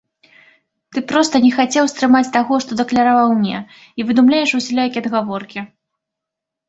Ты 0.95 0.99
проста 1.11 1.35
не 1.43 1.51
хацеў 1.57 1.85
стрымаць 1.93 2.31
таго, 2.37 2.53
што 2.65 2.71
дакляраваў 2.81 3.29
мне, 3.45 3.57
і 4.01 4.09
выдумляеш 4.09 4.49
усялякія 4.61 5.01
адгаворкі. 5.07 5.59